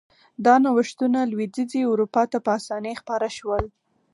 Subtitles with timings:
[0.45, 3.63] دا نوښتونه لوېدیځې اروپا ته په اسانۍ خپاره شول.